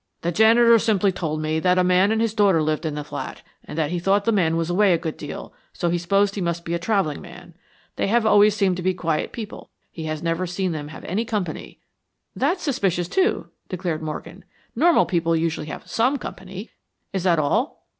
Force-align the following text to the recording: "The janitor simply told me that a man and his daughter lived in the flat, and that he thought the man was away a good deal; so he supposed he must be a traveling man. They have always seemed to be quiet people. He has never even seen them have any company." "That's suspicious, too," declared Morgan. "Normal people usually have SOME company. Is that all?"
"The 0.23 0.31
janitor 0.31 0.79
simply 0.79 1.11
told 1.11 1.43
me 1.43 1.59
that 1.59 1.77
a 1.77 1.83
man 1.83 2.11
and 2.11 2.19
his 2.19 2.33
daughter 2.33 2.63
lived 2.63 2.87
in 2.87 2.95
the 2.95 3.03
flat, 3.03 3.43
and 3.63 3.77
that 3.77 3.91
he 3.91 3.99
thought 3.99 4.25
the 4.25 4.31
man 4.31 4.57
was 4.57 4.67
away 4.71 4.93
a 4.93 4.97
good 4.97 5.15
deal; 5.15 5.53
so 5.73 5.89
he 5.91 5.99
supposed 5.99 6.33
he 6.33 6.41
must 6.41 6.65
be 6.65 6.73
a 6.73 6.79
traveling 6.79 7.21
man. 7.21 7.53
They 7.97 8.07
have 8.07 8.25
always 8.25 8.55
seemed 8.55 8.77
to 8.77 8.81
be 8.81 8.95
quiet 8.95 9.31
people. 9.31 9.69
He 9.91 10.05
has 10.05 10.23
never 10.23 10.45
even 10.45 10.51
seen 10.53 10.71
them 10.71 10.87
have 10.87 11.03
any 11.05 11.23
company." 11.23 11.81
"That's 12.35 12.63
suspicious, 12.63 13.07
too," 13.07 13.49
declared 13.69 14.01
Morgan. 14.01 14.43
"Normal 14.75 15.05
people 15.05 15.35
usually 15.35 15.67
have 15.67 15.87
SOME 15.87 16.17
company. 16.17 16.71
Is 17.13 17.21
that 17.25 17.37
all?" 17.37 17.83